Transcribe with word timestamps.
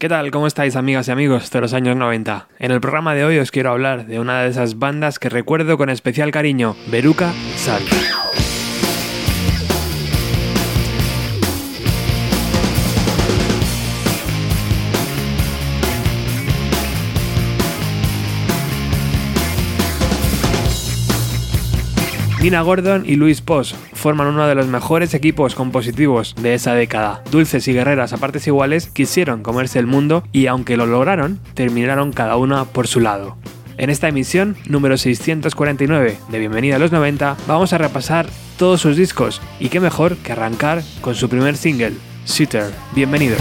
¿Qué 0.00 0.08
tal? 0.08 0.30
¿Cómo 0.30 0.46
estáis 0.46 0.76
amigas 0.76 1.08
y 1.08 1.10
amigos 1.10 1.50
de 1.50 1.60
los 1.60 1.74
años 1.74 1.94
90? 1.94 2.48
En 2.58 2.70
el 2.70 2.80
programa 2.80 3.14
de 3.14 3.26
hoy 3.26 3.38
os 3.38 3.50
quiero 3.50 3.70
hablar 3.70 4.06
de 4.06 4.18
una 4.18 4.40
de 4.40 4.48
esas 4.48 4.78
bandas 4.78 5.18
que 5.18 5.28
recuerdo 5.28 5.76
con 5.76 5.90
especial 5.90 6.30
cariño, 6.30 6.74
Beruca 6.90 7.34
Sal. 7.56 7.82
Nina 22.40 22.62
Gordon 22.62 23.04
y 23.06 23.16
Luis 23.16 23.42
Post 23.42 23.74
forman 23.92 24.28
uno 24.28 24.46
de 24.46 24.54
los 24.54 24.66
mejores 24.66 25.12
equipos 25.12 25.54
compositivos 25.54 26.34
de 26.40 26.54
esa 26.54 26.72
década. 26.72 27.22
Dulces 27.30 27.68
y 27.68 27.74
guerreras 27.74 28.14
a 28.14 28.16
partes 28.16 28.46
iguales 28.46 28.86
quisieron 28.86 29.42
comerse 29.42 29.78
el 29.78 29.86
mundo 29.86 30.24
y 30.32 30.46
aunque 30.46 30.78
lo 30.78 30.86
lograron, 30.86 31.38
terminaron 31.52 32.12
cada 32.12 32.36
una 32.36 32.64
por 32.64 32.86
su 32.86 33.00
lado. 33.00 33.36
En 33.76 33.90
esta 33.90 34.08
emisión 34.08 34.56
número 34.66 34.96
649 34.96 36.16
de 36.30 36.38
Bienvenida 36.38 36.76
a 36.76 36.78
los 36.78 36.92
90 36.92 37.36
vamos 37.46 37.74
a 37.74 37.78
repasar 37.78 38.26
todos 38.58 38.80
sus 38.80 38.96
discos 38.96 39.42
y 39.58 39.68
qué 39.68 39.78
mejor 39.78 40.16
que 40.16 40.32
arrancar 40.32 40.82
con 41.02 41.14
su 41.14 41.28
primer 41.28 41.58
single, 41.58 41.92
Shooter. 42.24 42.72
Bienvenidos. 42.94 43.40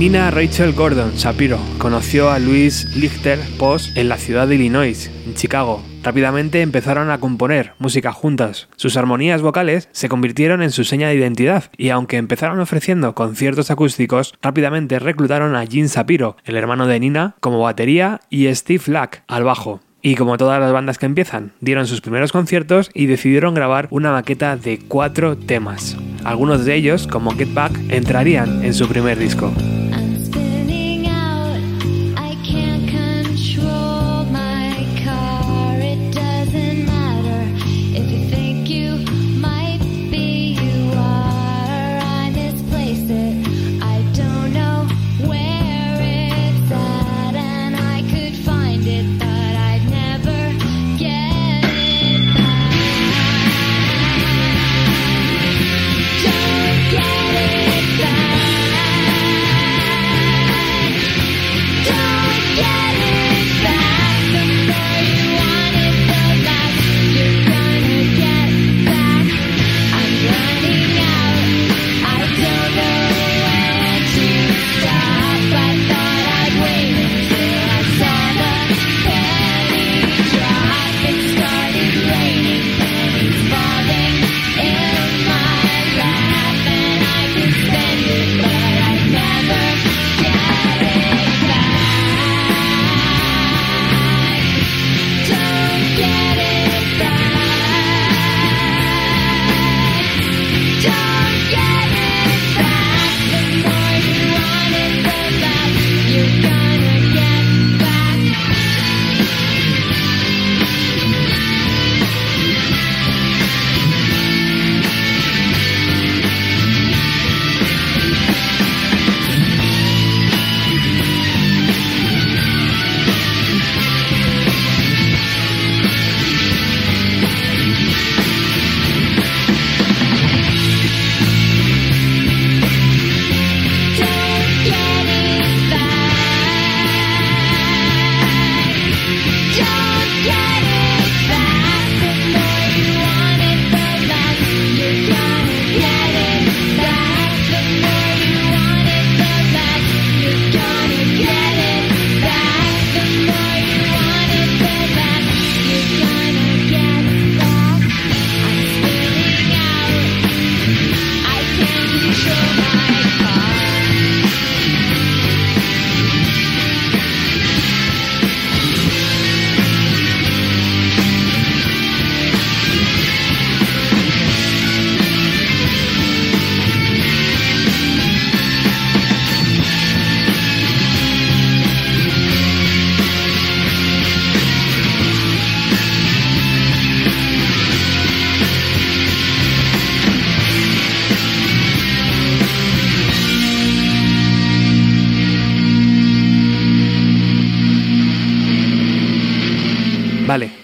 Nina 0.00 0.30
Rachel 0.30 0.72
Gordon 0.72 1.12
Shapiro 1.14 1.58
conoció 1.76 2.30
a 2.30 2.38
Louis 2.38 2.86
Lichter 2.96 3.38
Post 3.58 3.98
en 3.98 4.08
la 4.08 4.16
ciudad 4.16 4.48
de 4.48 4.54
Illinois, 4.54 5.10
en 5.26 5.34
Chicago. 5.34 5.82
Rápidamente 6.02 6.62
empezaron 6.62 7.10
a 7.10 7.18
componer 7.18 7.74
música 7.78 8.10
juntas. 8.10 8.70
Sus 8.76 8.96
armonías 8.96 9.42
vocales 9.42 9.90
se 9.92 10.08
convirtieron 10.08 10.62
en 10.62 10.70
su 10.70 10.84
seña 10.84 11.08
de 11.08 11.16
identidad 11.16 11.64
y 11.76 11.90
aunque 11.90 12.16
empezaron 12.16 12.60
ofreciendo 12.60 13.14
conciertos 13.14 13.70
acústicos, 13.70 14.32
rápidamente 14.40 14.98
reclutaron 14.98 15.54
a 15.54 15.66
Gene 15.66 15.88
Shapiro, 15.88 16.38
el 16.46 16.56
hermano 16.56 16.86
de 16.86 16.98
Nina, 16.98 17.34
como 17.40 17.60
batería 17.60 18.22
y 18.30 18.46
Steve 18.54 18.84
Lack 18.86 19.22
al 19.28 19.44
bajo. 19.44 19.80
Y 20.00 20.14
como 20.14 20.38
todas 20.38 20.60
las 20.60 20.72
bandas 20.72 20.96
que 20.96 21.04
empiezan, 21.04 21.52
dieron 21.60 21.86
sus 21.86 22.00
primeros 22.00 22.32
conciertos 22.32 22.90
y 22.94 23.04
decidieron 23.04 23.52
grabar 23.52 23.86
una 23.90 24.12
maqueta 24.12 24.56
de 24.56 24.78
cuatro 24.78 25.36
temas. 25.36 25.98
Algunos 26.24 26.64
de 26.64 26.74
ellos, 26.74 27.06
como 27.06 27.32
Get 27.32 27.52
Back, 27.52 27.78
entrarían 27.90 28.64
en 28.64 28.72
su 28.72 28.88
primer 28.88 29.18
disco. 29.18 29.52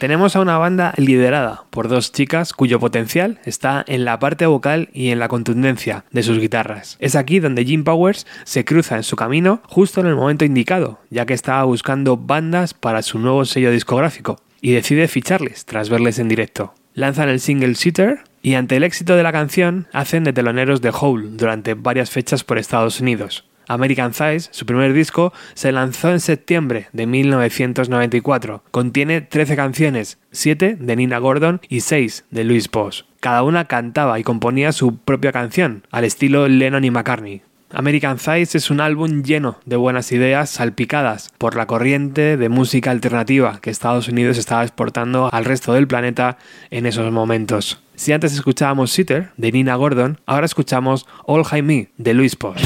Tenemos 0.06 0.36
a 0.36 0.40
una 0.40 0.56
banda 0.56 0.94
liderada 0.98 1.64
por 1.70 1.88
dos 1.88 2.12
chicas 2.12 2.52
cuyo 2.52 2.78
potencial 2.78 3.40
está 3.44 3.84
en 3.88 4.04
la 4.04 4.20
parte 4.20 4.46
vocal 4.46 4.88
y 4.92 5.08
en 5.08 5.18
la 5.18 5.26
contundencia 5.26 6.04
de 6.12 6.22
sus 6.22 6.38
guitarras. 6.38 6.96
Es 7.00 7.16
aquí 7.16 7.40
donde 7.40 7.64
Jim 7.64 7.82
Powers 7.82 8.24
se 8.44 8.64
cruza 8.64 8.94
en 8.94 9.02
su 9.02 9.16
camino 9.16 9.62
justo 9.64 10.00
en 10.00 10.06
el 10.06 10.14
momento 10.14 10.44
indicado, 10.44 11.00
ya 11.10 11.26
que 11.26 11.34
estaba 11.34 11.64
buscando 11.64 12.16
bandas 12.16 12.72
para 12.72 13.02
su 13.02 13.18
nuevo 13.18 13.44
sello 13.46 13.72
discográfico 13.72 14.38
y 14.60 14.74
decide 14.74 15.08
ficharles 15.08 15.64
tras 15.64 15.90
verles 15.90 16.20
en 16.20 16.28
directo. 16.28 16.72
Lanzan 16.94 17.28
el 17.28 17.40
single 17.40 17.74
Sitter 17.74 18.20
y 18.42 18.54
ante 18.54 18.76
el 18.76 18.84
éxito 18.84 19.16
de 19.16 19.24
la 19.24 19.32
canción 19.32 19.88
hacen 19.92 20.22
de 20.22 20.32
teloneros 20.32 20.82
de 20.82 20.92
Hole 20.96 21.30
durante 21.32 21.74
varias 21.74 22.10
fechas 22.10 22.44
por 22.44 22.58
Estados 22.58 23.00
Unidos. 23.00 23.44
American 23.68 24.14
Size, 24.14 24.48
su 24.50 24.66
primer 24.66 24.92
disco, 24.92 25.32
se 25.54 25.72
lanzó 25.72 26.10
en 26.10 26.20
septiembre 26.20 26.88
de 26.92 27.06
1994. 27.06 28.62
Contiene 28.70 29.20
13 29.20 29.56
canciones, 29.56 30.18
7 30.32 30.76
de 30.78 30.96
Nina 30.96 31.18
Gordon 31.18 31.60
y 31.68 31.80
6 31.80 32.24
de 32.30 32.44
Louis 32.44 32.68
Post. 32.68 33.06
Cada 33.20 33.42
una 33.42 33.66
cantaba 33.66 34.18
y 34.18 34.22
componía 34.22 34.72
su 34.72 34.98
propia 34.98 35.32
canción, 35.32 35.86
al 35.90 36.04
estilo 36.04 36.48
Lennon 36.48 36.84
y 36.84 36.90
McCartney. 36.90 37.42
American 37.70 38.18
Size 38.18 38.56
es 38.56 38.70
un 38.70 38.80
álbum 38.80 39.22
lleno 39.22 39.58
de 39.64 39.76
buenas 39.76 40.12
ideas 40.12 40.50
salpicadas 40.50 41.32
por 41.36 41.56
la 41.56 41.66
corriente 41.66 42.36
de 42.36 42.48
música 42.48 42.92
alternativa 42.92 43.58
que 43.60 43.70
Estados 43.70 44.08
Unidos 44.08 44.38
estaba 44.38 44.62
exportando 44.62 45.28
al 45.32 45.44
resto 45.44 45.72
del 45.72 45.88
planeta 45.88 46.38
en 46.70 46.86
esos 46.86 47.10
momentos. 47.10 47.82
Si 47.96 48.12
antes 48.12 48.34
escuchábamos 48.34 48.92
Sitter 48.92 49.30
de 49.36 49.50
Nina 49.50 49.74
Gordon, 49.74 50.20
ahora 50.26 50.46
escuchamos 50.46 51.06
All 51.24 51.44
High 51.44 51.62
Me 51.62 51.88
de 51.96 52.14
Louis 52.14 52.36
Post. 52.36 52.64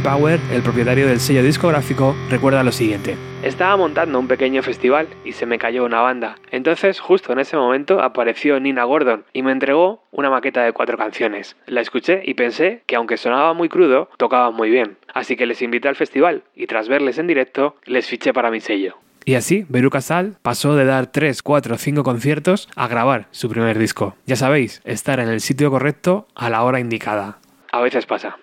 Power, 0.00 0.40
el 0.52 0.62
propietario 0.62 1.06
del 1.06 1.20
sello 1.20 1.42
discográfico, 1.42 2.16
recuerda 2.28 2.62
lo 2.62 2.72
siguiente. 2.72 3.16
Estaba 3.42 3.76
montando 3.76 4.18
un 4.18 4.28
pequeño 4.28 4.62
festival 4.62 5.08
y 5.24 5.32
se 5.32 5.46
me 5.46 5.58
cayó 5.58 5.84
una 5.84 6.00
banda. 6.00 6.36
Entonces, 6.50 7.00
justo 7.00 7.32
en 7.32 7.38
ese 7.38 7.56
momento, 7.56 8.00
apareció 8.00 8.60
Nina 8.60 8.84
Gordon 8.84 9.24
y 9.32 9.42
me 9.42 9.52
entregó 9.52 10.04
una 10.10 10.30
maqueta 10.30 10.62
de 10.62 10.72
cuatro 10.72 10.98
canciones. 10.98 11.56
La 11.66 11.80
escuché 11.80 12.22
y 12.24 12.34
pensé 12.34 12.82
que 12.86 12.96
aunque 12.96 13.16
sonaba 13.16 13.54
muy 13.54 13.68
crudo, 13.68 14.10
tocaba 14.16 14.50
muy 14.50 14.70
bien. 14.70 14.96
Así 15.14 15.36
que 15.36 15.46
les 15.46 15.62
invité 15.62 15.88
al 15.88 15.96
festival 15.96 16.42
y 16.54 16.66
tras 16.66 16.88
verles 16.88 17.18
en 17.18 17.26
directo, 17.26 17.76
les 17.84 18.06
fiché 18.06 18.32
para 18.32 18.50
mi 18.50 18.60
sello. 18.60 18.96
Y 19.24 19.34
así, 19.34 19.66
Beru 19.68 19.90
Casal 19.90 20.36
pasó 20.42 20.74
de 20.74 20.84
dar 20.84 21.06
3, 21.06 21.42
4, 21.42 21.76
5 21.78 22.02
conciertos 22.02 22.68
a 22.74 22.88
grabar 22.88 23.28
su 23.30 23.48
primer 23.48 23.78
disco. 23.78 24.16
Ya 24.26 24.36
sabéis, 24.36 24.80
estar 24.84 25.20
en 25.20 25.28
el 25.28 25.40
sitio 25.40 25.70
correcto 25.70 26.26
a 26.34 26.50
la 26.50 26.62
hora 26.62 26.80
indicada. 26.80 27.38
A 27.70 27.80
veces 27.80 28.06
pasa. 28.06 28.36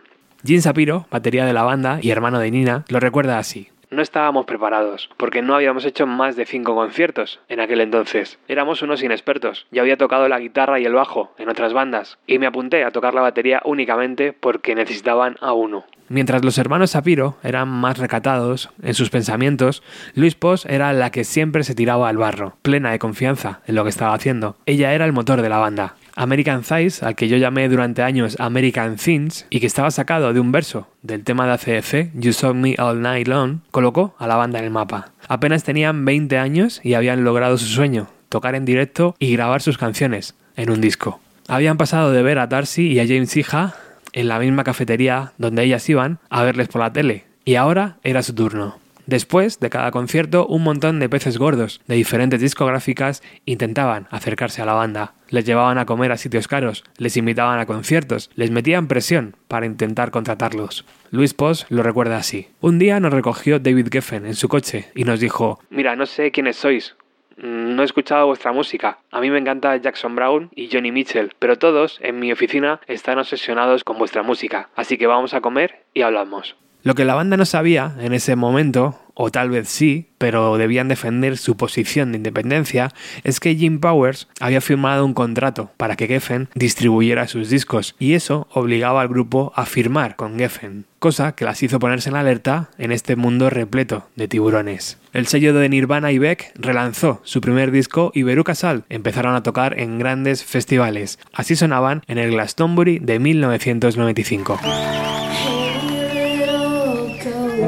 Jim 0.47 0.61
Sapiro, 0.61 1.07
batería 1.11 1.45
de 1.45 1.51
la 1.51 1.63
banda 1.63 1.99
y 2.01 2.09
hermano 2.09 2.39
de 2.39 2.49
Nina, 2.49 2.85
lo 2.87 3.01
recuerda 3.01 3.37
así. 3.37 3.67
No 3.91 4.01
estábamos 4.01 4.45
preparados, 4.45 5.09
porque 5.17 5.41
no 5.41 5.55
habíamos 5.55 5.83
hecho 5.83 6.07
más 6.07 6.37
de 6.37 6.45
cinco 6.45 6.73
conciertos 6.73 7.41
en 7.49 7.59
aquel 7.59 7.81
entonces. 7.81 8.39
Éramos 8.47 8.81
unos 8.81 9.03
inexpertos. 9.03 9.67
Yo 9.71 9.81
había 9.81 9.97
tocado 9.97 10.29
la 10.29 10.39
guitarra 10.39 10.79
y 10.79 10.85
el 10.85 10.93
bajo 10.93 11.33
en 11.37 11.49
otras 11.49 11.73
bandas, 11.73 12.17
y 12.27 12.39
me 12.39 12.45
apunté 12.45 12.85
a 12.85 12.91
tocar 12.91 13.13
la 13.13 13.19
batería 13.19 13.61
únicamente 13.65 14.31
porque 14.31 14.73
necesitaban 14.73 15.35
a 15.41 15.51
uno. 15.51 15.83
Mientras 16.07 16.45
los 16.45 16.57
hermanos 16.57 16.91
Sapiro 16.91 17.35
eran 17.43 17.67
más 17.67 17.97
recatados 17.97 18.69
en 18.81 18.93
sus 18.93 19.09
pensamientos, 19.09 19.83
Luis 20.15 20.35
Pos 20.35 20.65
era 20.65 20.93
la 20.93 21.11
que 21.11 21.25
siempre 21.25 21.65
se 21.65 21.75
tiraba 21.75 22.07
al 22.07 22.15
barro, 22.15 22.55
plena 22.61 22.91
de 22.91 22.99
confianza 22.99 23.59
en 23.67 23.75
lo 23.75 23.83
que 23.83 23.89
estaba 23.89 24.13
haciendo. 24.13 24.55
Ella 24.65 24.93
era 24.93 25.03
el 25.03 25.11
motor 25.11 25.41
de 25.41 25.49
la 25.49 25.57
banda. 25.57 25.95
American 26.17 26.63
Thighs, 26.63 27.03
al 27.03 27.15
que 27.15 27.27
yo 27.27 27.37
llamé 27.37 27.69
durante 27.69 28.01
años 28.01 28.35
American 28.39 28.95
Things, 28.95 29.45
y 29.49 29.59
que 29.59 29.67
estaba 29.67 29.91
sacado 29.91 30.33
de 30.33 30.39
un 30.39 30.51
verso 30.51 30.89
del 31.03 31.23
tema 31.23 31.45
de 31.45 31.53
ACF, 31.53 32.09
You 32.15 32.33
Saw 32.33 32.53
Me 32.53 32.75
All 32.79 33.01
Night 33.01 33.27
Long, 33.27 33.59
colocó 33.71 34.15
a 34.17 34.27
la 34.27 34.35
banda 34.35 34.59
en 34.59 34.65
el 34.65 34.71
mapa. 34.71 35.11
Apenas 35.27 35.63
tenían 35.63 36.03
20 36.03 36.37
años 36.39 36.81
y 36.83 36.95
habían 36.95 37.23
logrado 37.23 37.57
su 37.57 37.67
sueño, 37.67 38.07
tocar 38.29 38.55
en 38.55 38.65
directo 38.65 39.15
y 39.19 39.31
grabar 39.31 39.61
sus 39.61 39.77
canciones 39.77 40.35
en 40.55 40.71
un 40.71 40.81
disco. 40.81 41.21
Habían 41.47 41.77
pasado 41.77 42.11
de 42.11 42.23
ver 42.23 42.39
a 42.39 42.47
Darcy 42.47 42.87
y 42.87 42.99
a 42.99 43.07
James 43.07 43.37
Hija 43.37 43.75
en 44.11 44.27
la 44.27 44.39
misma 44.39 44.63
cafetería 44.63 45.33
donde 45.37 45.63
ellas 45.63 45.87
iban 45.87 46.19
a 46.29 46.43
verles 46.43 46.67
por 46.67 46.81
la 46.81 46.91
tele, 46.91 47.25
y 47.45 47.55
ahora 47.55 47.97
era 48.03 48.23
su 48.23 48.33
turno. 48.33 48.79
Después 49.07 49.61
de 49.61 49.69
cada 49.69 49.89
concierto, 49.91 50.45
un 50.45 50.63
montón 50.63 50.99
de 50.99 51.07
peces 51.07 51.37
gordos 51.37 51.79
de 51.87 51.95
diferentes 51.95 52.41
discográficas 52.41 53.23
intentaban 53.45 54.07
acercarse 54.11 54.61
a 54.61 54.65
la 54.65 54.73
banda. 54.73 55.13
Les 55.29 55.45
llevaban 55.45 55.77
a 55.77 55.85
comer 55.85 56.11
a 56.11 56.17
sitios 56.17 56.49
caros, 56.49 56.83
les 56.97 57.15
invitaban 57.15 57.57
a 57.57 57.65
conciertos, 57.65 58.29
les 58.35 58.51
metían 58.51 58.89
presión 58.89 59.37
para 59.47 59.65
intentar 59.65 60.11
contratarlos. 60.11 60.83
Luis 61.09 61.33
Post 61.33 61.71
lo 61.71 61.83
recuerda 61.83 62.17
así. 62.17 62.49
Un 62.59 62.79
día 62.79 62.99
nos 62.99 63.13
recogió 63.13 63.59
David 63.59 63.87
Geffen 63.89 64.25
en 64.25 64.35
su 64.35 64.49
coche 64.49 64.91
y 64.93 65.05
nos 65.05 65.21
dijo, 65.21 65.61
Mira, 65.69 65.95
no 65.95 66.05
sé 66.05 66.31
quiénes 66.31 66.57
sois, 66.57 66.97
no 67.37 67.81
he 67.83 67.85
escuchado 67.85 68.27
vuestra 68.27 68.51
música. 68.51 68.99
A 69.11 69.21
mí 69.21 69.29
me 69.29 69.37
encanta 69.37 69.77
Jackson 69.77 70.15
Brown 70.15 70.49
y 70.53 70.69
Johnny 70.69 70.91
Mitchell, 70.91 71.31
pero 71.39 71.57
todos 71.57 71.97
en 72.01 72.19
mi 72.19 72.33
oficina 72.33 72.81
están 72.87 73.19
obsesionados 73.19 73.85
con 73.85 73.97
vuestra 73.97 74.21
música, 74.21 74.69
así 74.75 74.97
que 74.97 75.07
vamos 75.07 75.33
a 75.33 75.39
comer 75.39 75.85
y 75.93 76.01
hablamos. 76.01 76.57
Lo 76.83 76.95
que 76.95 77.05
la 77.05 77.15
banda 77.15 77.37
no 77.37 77.45
sabía 77.45 77.95
en 77.99 78.13
ese 78.13 78.35
momento, 78.35 78.99
o 79.13 79.31
tal 79.31 79.49
vez 79.49 79.67
sí, 79.67 80.09
pero 80.19 80.57
debían 80.57 80.87
defender 80.87 81.37
su 81.37 81.57
posición 81.57 82.11
de 82.11 82.17
independencia, 82.17 82.93
es 83.23 83.39
que 83.39 83.55
Jim 83.55 83.79
Powers 83.79 84.27
había 84.39 84.61
firmado 84.61 85.03
un 85.03 85.15
contrato 85.15 85.71
para 85.75 85.95
que 85.95 86.07
Geffen 86.07 86.49
distribuyera 86.53 87.27
sus 87.27 87.49
discos, 87.49 87.95
y 87.97 88.13
eso 88.13 88.47
obligaba 88.51 89.01
al 89.01 89.07
grupo 89.07 89.51
a 89.55 89.65
firmar 89.65 90.15
con 90.15 90.37
Geffen, 90.37 90.85
cosa 90.99 91.33
que 91.33 91.45
las 91.45 91.61
hizo 91.63 91.79
ponerse 91.79 92.09
en 92.09 92.15
alerta 92.15 92.69
en 92.77 92.91
este 92.91 93.15
mundo 93.15 93.49
repleto 93.49 94.07
de 94.15 94.27
tiburones. 94.27 94.99
El 95.13 95.25
sello 95.25 95.53
de 95.53 95.67
Nirvana 95.67 96.11
y 96.11 96.19
Beck 96.19 96.51
relanzó 96.55 97.21
su 97.23 97.41
primer 97.41 97.71
disco 97.71 98.11
y 98.13 98.21
Beru 98.21 98.43
Casal 98.43 98.85
empezaron 98.87 99.35
a 99.35 99.41
tocar 99.41 99.79
en 99.79 99.97
grandes 99.97 100.43
festivales. 100.43 101.17
Así 101.33 101.55
sonaban 101.55 102.03
en 102.07 102.19
el 102.19 102.31
Glastonbury 102.31 102.99
de 102.99 103.17
1995. 103.17 104.59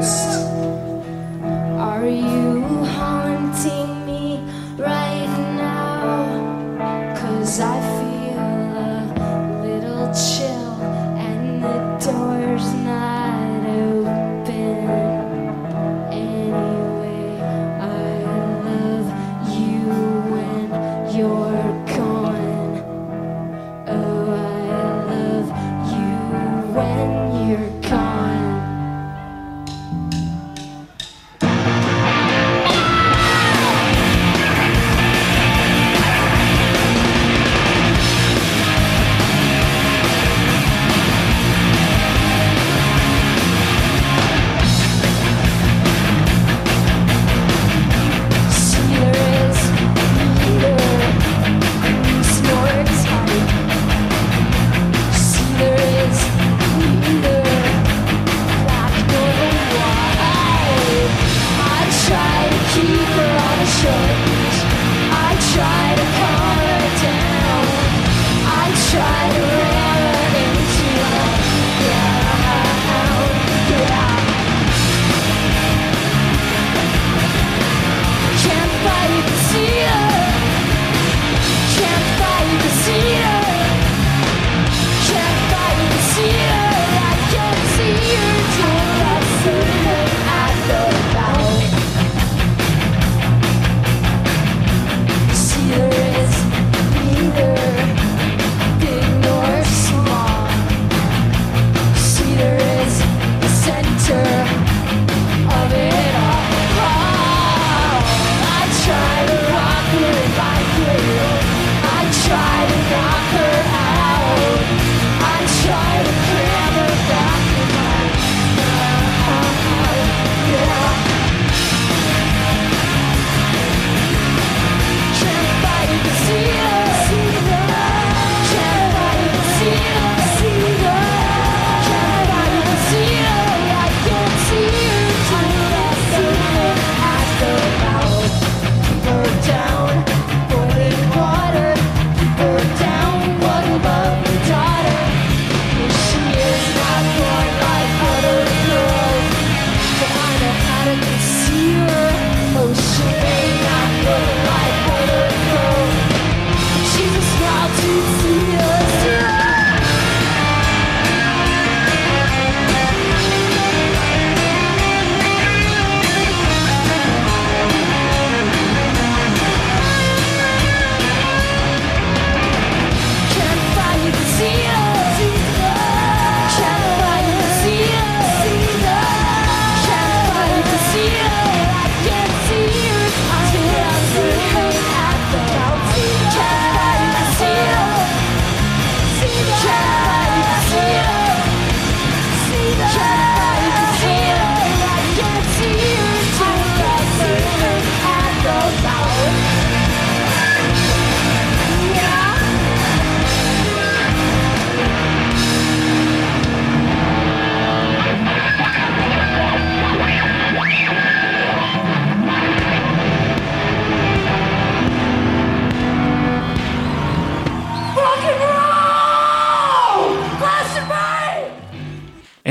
Christ. 0.00 0.39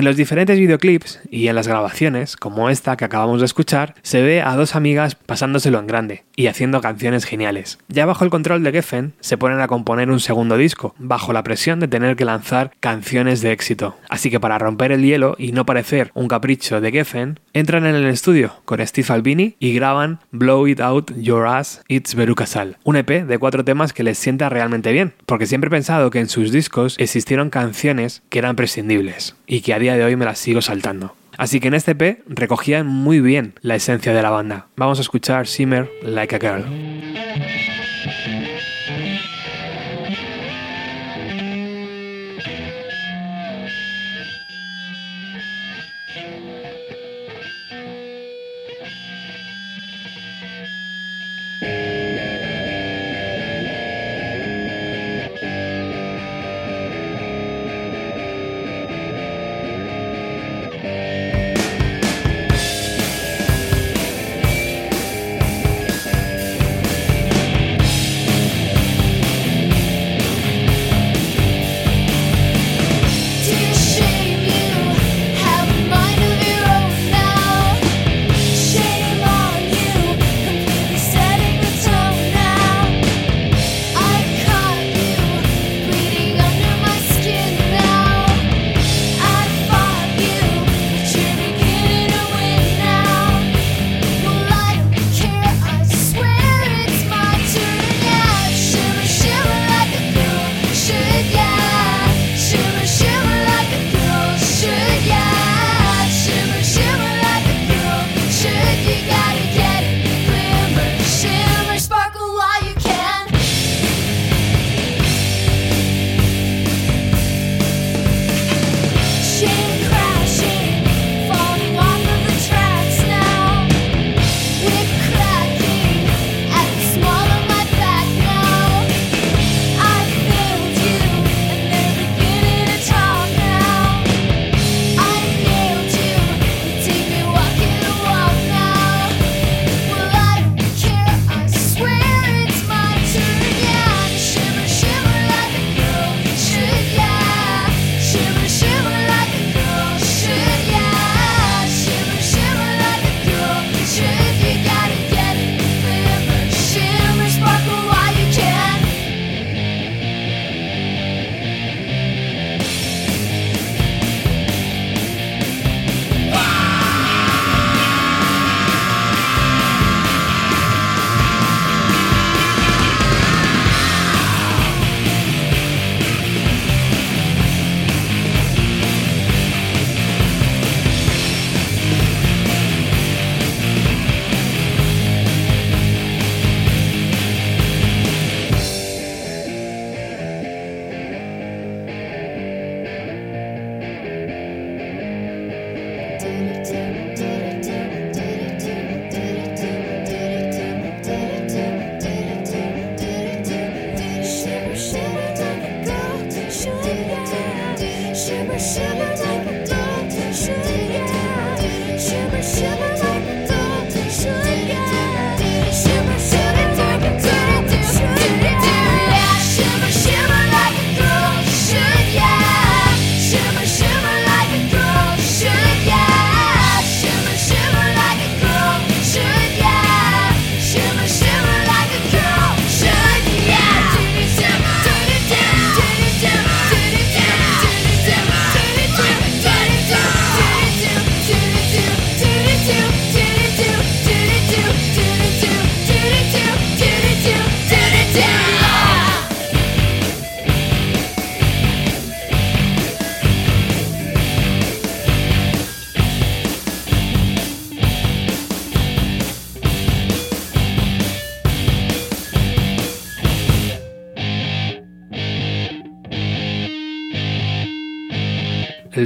Los 0.10 0.18
diferentes 0.18 0.58
videoclips 0.58 1.20
y 1.30 1.50
en 1.50 1.56
las 1.56 1.68
grabaciones, 1.68 2.36
como 2.36 2.72
esta 2.72 2.98
que 2.98 3.06
acabamos 3.06 3.42
de 3.42 3.46
escuchar, 3.46 3.94
se 4.02 4.24
ve 4.24 4.42
a 4.42 4.56
dos 4.56 4.76
amigas 4.76 5.14
pasándoselo 5.14 5.78
en 5.78 5.86
grande 5.86 6.24
y 6.36 6.48
haciendo 6.48 6.82
canciones 6.82 7.26
geniales. 7.26 7.78
Ya 7.90 8.08
bajo 8.08 8.24
el 8.24 8.32
control 8.32 8.64
de 8.64 8.72
Geffen, 8.72 9.14
se 9.20 9.38
ponen 9.38 9.62
a 9.62 9.68
componer 9.68 10.10
un 10.10 10.20
segundo 10.20 10.58
disco, 10.58 10.96
bajo 10.98 11.32
la 11.32 11.44
presión 11.44 11.80
de 11.80 11.88
tener 11.88 12.16
que 12.16 12.26
lanzar 12.26 12.72
canciones 12.80 13.42
de 13.42 13.52
éxito. 13.52 13.98
Así 14.10 14.32
que 14.32 14.40
para 14.40 14.58
romper 14.58 14.92
el 14.92 15.04
hielo 15.04 15.36
y 15.38 15.52
no 15.52 15.64
parecer 15.64 16.10
un 16.16 16.28
capricho 16.28 16.82
de 16.82 16.92
Geffen, 16.92 17.40
entran 17.54 17.86
en 17.86 17.94
el 17.94 18.08
estudio 18.08 18.56
con 18.66 18.84
Steve 18.88 19.14
Albini 19.14 19.58
y 19.60 19.76
graban 19.76 20.22
Blow 20.32 20.68
It 20.68 20.80
Out 20.80 21.12
Your 21.18 21.46
Ass 21.46 21.84
It's 21.88 22.16
Sal, 22.46 22.78
un 22.84 22.96
EP 22.96 23.28
de 23.28 23.38
cuatro 23.38 23.64
temas 23.64 23.94
que 23.94 24.04
les 24.04 24.18
sienta 24.18 24.50
realmente 24.50 24.92
bien, 24.92 25.14
porque 25.28 25.46
siempre 25.46 25.68
he 25.68 25.72
pensado 25.72 26.10
que 26.10 26.20
en 26.20 26.30
sus 26.30 26.52
discos 26.52 26.96
existieron 26.98 27.52
canciones 27.52 28.24
que 28.30 28.40
eran 28.40 28.56
prescindibles 28.56 29.36
y 29.50 29.62
que 29.62 29.74
a 29.74 29.80
día 29.80 29.98
de 29.98 30.06
hoy 30.06 30.16
me 30.16 30.24
las 30.24 30.40
sigo 30.40 30.62
saltando. 30.62 31.16
Así 31.38 31.60
que 31.60 31.70
en 31.70 31.74
este 31.74 31.92
EP 31.92 32.20
recogían 32.28 32.86
muy 32.86 33.20
bien 33.20 33.54
la 33.62 33.76
esencia 33.76 34.14
de 34.14 34.22
la 34.22 34.30
banda. 34.30 34.68
Vamos 34.78 35.00
a 35.00 35.02
escuchar 35.02 35.46
Shimmer 35.46 35.90
Like 36.04 36.36
a 36.36 36.40
Girl. 36.40 37.69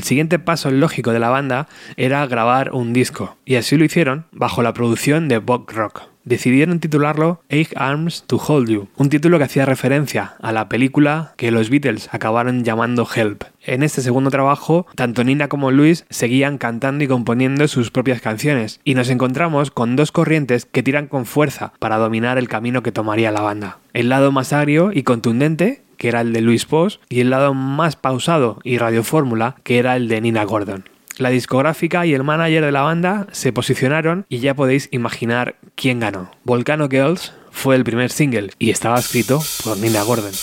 El 0.04 0.08
siguiente 0.08 0.38
paso 0.38 0.70
lógico 0.70 1.14
de 1.14 1.20
la 1.20 1.30
banda 1.30 1.70
era 1.96 2.28
grabar 2.28 2.74
un 2.74 2.92
disco, 2.92 3.38
y 3.46 3.56
así 3.56 3.78
lo 3.78 3.86
hicieron 3.86 4.26
bajo 4.34 4.62
la 4.62 4.74
producción 4.74 5.30
de 5.30 5.38
Bog 5.38 5.72
Rock. 5.72 6.02
Decidieron 6.26 6.82
titularlo 6.82 7.42
Eight 7.48 7.70
Arms 7.78 8.26
to 8.28 8.36
Hold 8.36 8.70
You, 8.70 8.90
un 8.98 9.08
título 9.08 9.38
que 9.38 9.46
hacía 9.46 9.66
referencia 9.66 10.34
a 10.42 10.52
la 10.52 10.68
película 10.68 11.34
que 11.38 11.52
los 11.52 11.70
Beatles 11.70 12.10
acabaron 12.12 12.66
llamando 12.66 13.08
Help. 13.16 13.46
En 13.62 13.82
este 13.82 14.02
segundo 14.02 14.30
trabajo, 14.30 14.88
tanto 14.96 15.24
Nina 15.24 15.48
como 15.48 15.72
Luis 15.72 16.06
seguían 16.10 16.58
cantando 16.58 17.06
y 17.06 17.08
componiendo 17.08 17.66
sus 17.70 17.90
propias 17.90 18.20
canciones, 18.20 18.82
y 18.84 18.96
nos 18.96 19.10
encontramos 19.10 19.72
con 19.72 19.96
dos 19.96 20.12
corrientes 20.12 20.66
que 20.66 20.84
tiran 20.84 21.08
con 21.08 21.26
fuerza 21.26 21.72
para 21.80 21.96
dominar 21.96 22.38
el 22.38 22.50
camino 22.50 22.84
que 22.84 22.92
tomaría 22.92 23.32
la 23.32 23.40
banda. 23.40 23.78
El 23.94 24.10
lado 24.10 24.34
más 24.34 24.52
agrio 24.52 24.92
y 24.94 25.04
contundente, 25.04 25.82
que 26.04 26.10
era 26.10 26.20
el 26.20 26.34
de 26.34 26.42
Luis 26.42 26.66
Pos, 26.66 27.00
y 27.08 27.22
el 27.22 27.30
lado 27.30 27.54
más 27.54 27.96
pausado 27.96 28.60
y 28.66 28.78
radiofórmula, 28.78 29.56
que 29.64 29.78
era 29.80 29.96
el 29.96 30.10
de 30.10 30.20
Nina 30.20 30.44
Gordon. 30.44 30.84
La 31.18 31.30
discográfica 31.30 32.06
y 32.06 32.14
el 32.14 32.26
manager 32.26 32.66
de 32.66 32.74
la 32.74 32.82
banda 32.82 33.28
se 33.32 33.54
posicionaron 33.54 34.26
y 34.28 34.40
ya 34.40 34.54
podéis 34.54 34.90
imaginar 34.92 35.56
quién 35.76 36.02
ganó. 36.02 36.30
Volcano 36.44 36.90
Girls 36.90 37.32
fue 37.52 37.78
el 37.78 37.86
primer 37.86 38.12
single 38.12 38.50
y 38.60 38.72
estaba 38.72 39.00
escrito 39.00 39.42
por 39.64 39.78
Nina 39.78 40.04
Gordon. 40.04 40.34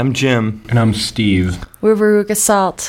I'm 0.00 0.14
Jim. 0.14 0.62
And 0.70 0.78
I'm 0.78 0.94
Steve. 0.94 1.52
We're 1.82 2.24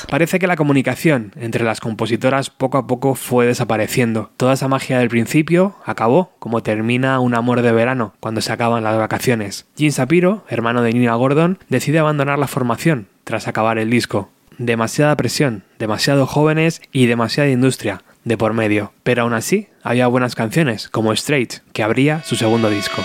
Parece 0.08 0.38
que 0.38 0.46
la 0.46 0.56
comunicación 0.56 1.32
entre 1.36 1.62
las 1.62 1.78
compositoras 1.78 2.48
poco 2.48 2.78
a 2.78 2.86
poco 2.86 3.14
fue 3.14 3.44
desapareciendo. 3.44 4.30
Toda 4.38 4.54
esa 4.54 4.66
magia 4.66 4.98
del 4.98 5.10
principio 5.10 5.76
acabó, 5.84 6.32
como 6.38 6.62
termina 6.62 7.20
un 7.20 7.34
amor 7.34 7.60
de 7.60 7.70
verano, 7.70 8.14
cuando 8.18 8.40
se 8.40 8.50
acaban 8.50 8.82
las 8.82 8.96
vacaciones. 8.96 9.66
Jim 9.76 9.92
Sapiro, 9.92 10.44
hermano 10.48 10.80
de 10.80 10.94
Nina 10.94 11.14
Gordon, 11.14 11.58
decide 11.68 11.98
abandonar 11.98 12.38
la 12.38 12.48
formación 12.48 13.08
tras 13.24 13.46
acabar 13.46 13.76
el 13.76 13.90
disco. 13.90 14.30
Demasiada 14.56 15.14
presión, 15.14 15.64
demasiados 15.78 16.30
jóvenes 16.30 16.80
y 16.92 17.04
demasiada 17.04 17.50
industria 17.50 18.04
de 18.24 18.38
por 18.38 18.54
medio. 18.54 18.94
Pero 19.02 19.24
aún 19.24 19.34
así, 19.34 19.68
había 19.82 20.06
buenas 20.06 20.34
canciones, 20.34 20.88
como 20.88 21.12
Straight, 21.12 21.56
que 21.74 21.82
abría 21.82 22.22
su 22.22 22.36
segundo 22.36 22.70
disco. 22.70 23.02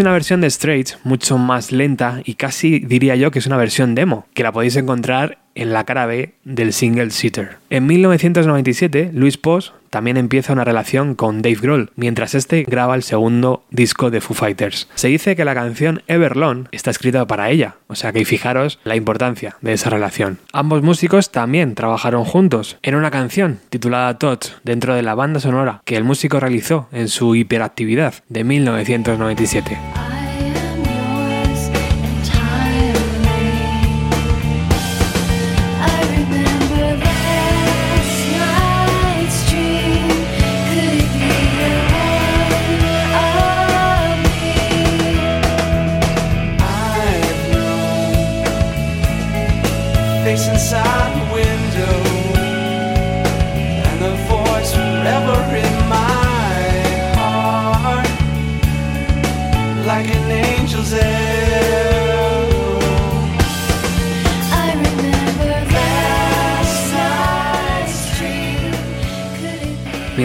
Existe 0.00 0.08
una 0.08 0.14
versión 0.14 0.40
de 0.40 0.48
Straits 0.48 0.98
mucho 1.04 1.36
más 1.36 1.72
lenta 1.72 2.22
y 2.24 2.36
casi 2.36 2.78
diría 2.78 3.16
yo 3.16 3.30
que 3.30 3.38
es 3.38 3.46
una 3.46 3.58
versión 3.58 3.94
demo, 3.94 4.26
que 4.32 4.42
la 4.42 4.50
podéis 4.50 4.76
encontrar 4.76 5.36
en 5.54 5.72
la 5.72 5.84
cara 5.84 6.06
B 6.06 6.34
del 6.44 6.72
single 6.72 7.10
Sitter. 7.10 7.56
En 7.70 7.86
1997, 7.86 9.10
Luis 9.12 9.36
Post 9.36 9.72
también 9.90 10.16
empieza 10.16 10.52
una 10.52 10.64
relación 10.64 11.14
con 11.14 11.42
Dave 11.42 11.58
Grohl, 11.60 11.90
mientras 11.96 12.34
este 12.34 12.62
graba 12.62 12.94
el 12.94 13.02
segundo 13.02 13.64
disco 13.70 14.10
de 14.10 14.20
Foo 14.20 14.34
Fighters. 14.34 14.88
Se 14.94 15.08
dice 15.08 15.34
que 15.34 15.44
la 15.44 15.54
canción 15.54 16.02
Everlong 16.06 16.66
está 16.70 16.90
escrita 16.90 17.26
para 17.26 17.50
ella, 17.50 17.74
o 17.88 17.96
sea 17.96 18.12
que 18.12 18.24
fijaros 18.24 18.78
la 18.84 18.96
importancia 18.96 19.56
de 19.60 19.72
esa 19.72 19.90
relación. 19.90 20.38
Ambos 20.52 20.82
músicos 20.82 21.30
también 21.30 21.74
trabajaron 21.74 22.24
juntos 22.24 22.78
en 22.82 22.94
una 22.94 23.10
canción 23.10 23.58
titulada 23.68 24.16
Touch 24.18 24.50
dentro 24.62 24.94
de 24.94 25.02
la 25.02 25.14
banda 25.14 25.40
sonora 25.40 25.82
que 25.84 25.96
el 25.96 26.04
músico 26.04 26.38
realizó 26.38 26.88
en 26.92 27.08
su 27.08 27.34
hiperactividad 27.34 28.14
de 28.28 28.44
1997. 28.44 30.09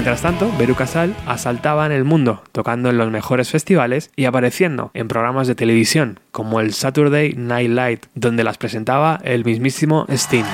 Mientras 0.05 0.21
tanto, 0.21 0.55
Beru 0.59 0.75
Casal 0.75 1.15
asaltaba 1.25 1.87
en 1.87 1.91
el 1.91 2.03
mundo, 2.03 2.43
tocando 2.51 2.91
en 2.91 2.97
los 2.99 3.09
mejores 3.09 3.49
festivales 3.49 4.11
y 4.15 4.25
apareciendo 4.25 4.91
en 4.93 5.07
programas 5.07 5.47
de 5.47 5.55
televisión 5.55 6.19
como 6.31 6.59
el 6.59 6.75
Saturday 6.75 7.33
Night 7.33 7.71
Light, 7.71 8.05
donde 8.13 8.43
las 8.43 8.59
presentaba 8.59 9.19
el 9.23 9.43
mismísimo 9.43 10.05
Sting. 10.07 10.45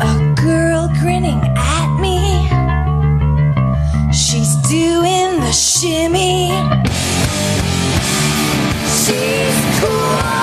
A 0.00 0.34
girl 0.34 0.88
grinning 1.00 1.57
doing 4.68 5.40
the 5.40 5.50
shimmy. 5.50 6.50
She's 8.86 9.80
cool. 9.80 10.37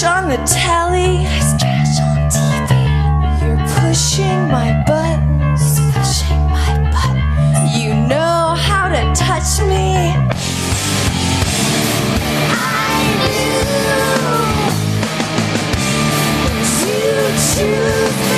Trash 0.00 0.16
on 0.16 0.28
the 0.30 0.36
telly. 0.46 1.24
There's 1.24 1.52
trash 1.60 2.00
on 2.00 2.16
TV. 2.30 2.70
You're 3.42 3.62
pushing 3.80 4.48
my 4.48 4.82
buttons. 4.86 5.80
Pushing 5.92 6.44
my 6.48 6.72
buttons. 6.90 7.76
You 7.76 7.94
know 7.94 8.54
how 8.56 8.88
to 8.88 9.12
touch 9.14 9.60
me. 9.68 10.14
I 12.50 13.04
knew 13.26 13.68
you 16.88 17.12
choose 17.54 18.29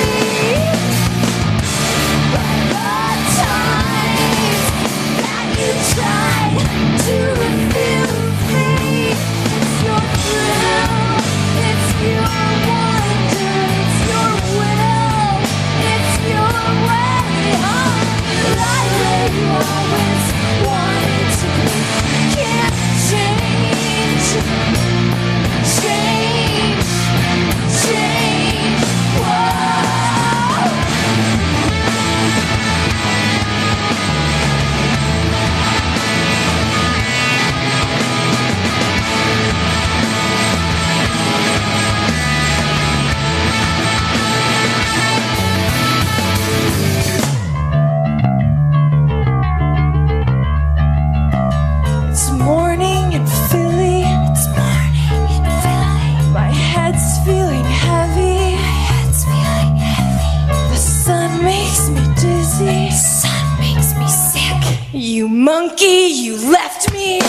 You 64.95 65.27
monkey, 65.27 66.09
you 66.09 66.35
left 66.51 66.93
me. 66.93 67.19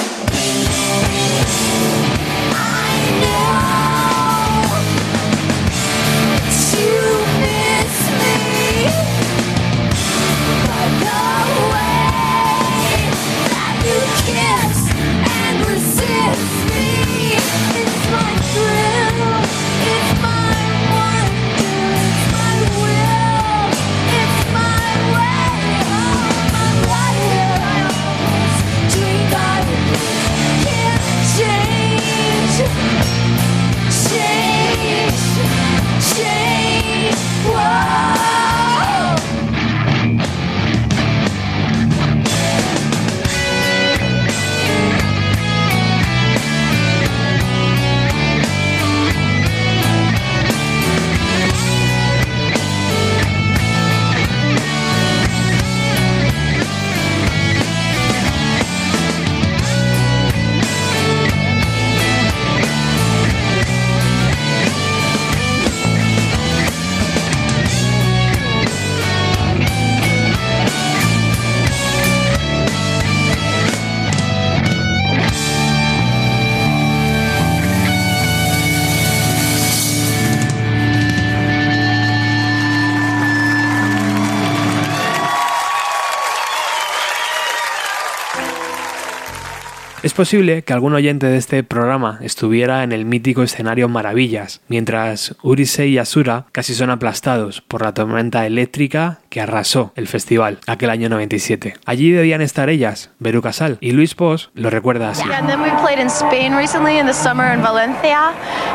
Es 90.14 90.16
posible 90.16 90.62
que 90.62 90.72
algún 90.72 90.94
oyente 90.94 91.26
de 91.26 91.36
este 91.36 91.64
programa 91.64 92.20
estuviera 92.22 92.84
en 92.84 92.92
el 92.92 93.04
mítico 93.04 93.42
escenario 93.42 93.88
Maravillas, 93.88 94.60
mientras 94.68 95.34
Urise 95.42 95.88
y 95.88 95.98
Asura 95.98 96.46
casi 96.52 96.72
son 96.72 96.90
aplastados 96.90 97.62
por 97.62 97.82
la 97.82 97.94
tormenta 97.94 98.46
eléctrica 98.46 99.18
que 99.28 99.40
arrasó 99.40 99.92
el 99.96 100.06
festival 100.06 100.60
aquel 100.68 100.90
año 100.90 101.08
97. 101.08 101.74
Allí 101.84 102.12
debían 102.12 102.42
estar 102.42 102.68
ellas, 102.68 103.10
Beru 103.18 103.42
Casal, 103.42 103.76
y 103.80 103.90
Luis 103.90 104.14
Pos 104.14 104.52
lo 104.54 104.70
recuerda 104.70 105.10
así. 105.10 105.28
And 105.32 105.48
then 105.48 105.60
we 105.60 105.70
played 105.82 105.98
in 105.98 106.08
Spain 106.08 106.54
recently 106.54 107.00
in 107.00 107.06
the 107.06 107.12
summer 107.12 107.52
in 107.52 107.60
Valencia, 107.60 108.34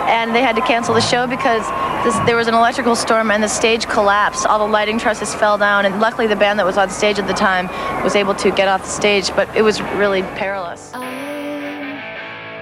and 0.09 0.33
they 0.33 0.43
had 0.43 0.57
to 0.57 0.61
cancel 0.63 0.93
the 0.93 0.99
show 0.99 1.25
because 1.25 1.63
this, 2.03 2.15
there 2.25 2.35
was 2.35 2.49
an 2.49 2.53
electrical 2.53 2.97
storm 2.97 3.31
and 3.31 3.41
the 3.41 3.47
stage 3.47 3.87
collapsed. 3.87 4.45
All 4.45 4.59
the 4.59 4.69
lighting 4.69 4.99
trusses 4.99 5.33
fell 5.33 5.57
down, 5.57 5.85
and 5.85 6.01
luckily 6.01 6.27
the 6.27 6.35
band 6.35 6.59
that 6.59 6.65
was 6.65 6.77
on 6.77 6.89
stage 6.89 7.17
at 7.17 7.27
the 7.27 7.33
time 7.33 7.69
was 8.03 8.17
able 8.17 8.35
to 8.35 8.51
get 8.51 8.67
off 8.67 8.83
the 8.83 8.89
stage, 8.89 9.33
but 9.37 9.47
it 9.55 9.61
was 9.61 9.81
really 9.95 10.23
perilous. 10.35 10.91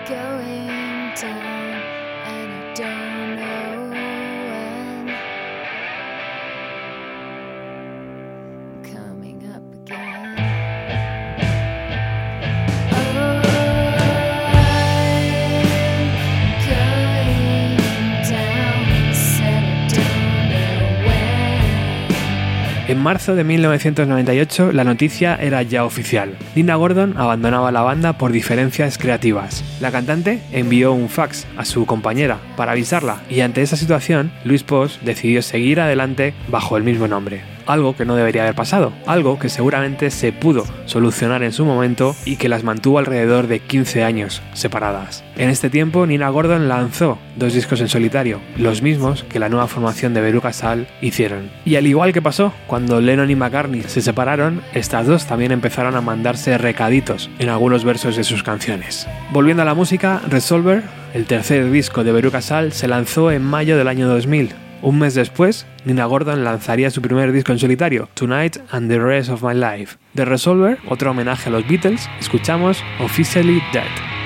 I'm 0.10 0.14
going 0.14 0.77
En 22.88 23.00
marzo 23.00 23.36
de 23.36 23.44
1998 23.44 24.72
la 24.72 24.86
noticia 24.86 25.36
era 25.36 25.62
ya 25.62 25.84
oficial. 25.84 26.38
Nina 26.56 26.76
Gordon 26.76 27.18
abandonaba 27.18 27.70
la 27.74 27.82
banda 27.82 28.18
por 28.18 28.32
diferencias 28.32 28.98
creativas. 28.98 29.62
La 29.82 29.92
cantante 29.92 30.40
envió 30.54 30.94
un 30.94 31.10
fax 31.10 31.46
a 31.58 31.66
su 31.66 31.86
compañera 31.86 32.40
para 32.56 32.72
avisarla 32.72 33.24
y 33.30 33.42
ante 33.42 33.62
esa 33.62 33.76
situación 33.76 34.32
Luis 34.46 34.64
Pos 34.64 35.02
decidió 35.04 35.42
seguir 35.42 35.82
adelante 35.82 36.34
bajo 36.48 36.78
el 36.78 36.84
mismo 36.84 37.10
nombre. 37.10 37.57
Algo 37.68 37.96
que 37.96 38.06
no 38.06 38.16
debería 38.16 38.44
haber 38.44 38.56
pasado, 38.56 38.94
algo 39.06 39.38
que 39.38 39.50
seguramente 39.50 40.10
se 40.10 40.32
pudo 40.32 40.66
solucionar 40.86 41.44
en 41.44 41.52
su 41.52 41.66
momento 41.66 42.16
y 42.26 42.38
que 42.38 42.50
las 42.50 42.64
mantuvo 42.64 42.98
alrededor 42.98 43.48
de 43.48 43.60
15 43.60 44.04
años 44.04 44.42
separadas. 44.54 45.24
En 45.36 45.50
este 45.50 45.70
tiempo 45.70 46.08
Nina 46.08 46.30
Gordon 46.30 46.68
lanzó 46.68 47.20
dos 47.36 47.54
discos 47.54 47.82
en 47.82 47.90
solitario, 47.90 48.40
los 48.58 48.82
mismos 48.82 49.24
que 49.24 49.40
la 49.40 49.50
nueva 49.50 49.68
formación 49.68 50.14
de 50.14 50.22
Beru 50.22 50.42
Casal 50.42 50.88
hicieron. 51.02 51.50
Y 51.66 51.76
al 51.76 51.88
igual 51.88 52.14
que 52.14 52.22
pasó 52.22 52.54
cuando 52.68 53.02
Lennon 53.02 53.30
y 53.30 53.36
McCartney 53.36 53.84
se 53.84 54.02
separaron, 54.02 54.62
estas 54.74 55.06
dos 55.06 55.26
también 55.26 55.52
empezaron 55.52 55.96
a 55.96 56.02
mandarse 56.02 56.58
recaditos 56.58 57.30
en 57.40 57.50
algunos 57.50 57.84
versos 57.84 58.16
de 58.16 58.24
sus 58.24 58.44
canciones. 58.44 59.08
Volviendo 59.32 59.64
a 59.64 59.66
la 59.66 59.76
música, 59.76 60.22
Resolver, 60.28 60.84
el 61.14 61.26
tercer 61.26 61.70
disco 61.70 62.04
de 62.04 62.12
Beru 62.12 62.32
Casal, 62.32 62.72
se 62.72 62.88
lanzó 62.88 63.32
en 63.32 63.44
mayo 63.44 63.78
del 63.78 63.88
año 63.88 64.08
2000. 64.08 64.67
Un 64.82 65.00
mes 65.00 65.16
después, 65.16 65.66
Nina 65.86 66.06
Gordon 66.06 66.44
lanzaría 66.44 66.92
su 66.92 67.02
primer 67.02 67.32
disco 67.32 67.52
en 67.52 67.60
solitario, 67.60 68.10
Tonight 68.14 68.58
and 68.72 68.90
the 68.90 69.00
Rest 69.00 69.30
of 69.30 69.44
My 69.44 69.56
Life. 69.56 69.98
De 70.14 70.24
Resolver, 70.24 70.78
otro 70.88 71.12
homenaje 71.12 71.50
a 71.50 71.52
los 71.52 71.68
Beatles, 71.68 72.08
escuchamos 72.20 72.84
Officially 73.00 73.62
Dead. 73.74 74.17